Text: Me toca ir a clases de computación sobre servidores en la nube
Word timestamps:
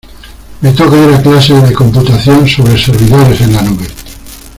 Me 0.63 0.73
toca 0.73 0.97
ir 0.97 1.13
a 1.13 1.21
clases 1.21 1.61
de 1.69 1.75
computación 1.75 2.47
sobre 2.49 2.75
servidores 2.75 3.39
en 3.41 3.53
la 3.53 3.61
nube 3.61 3.85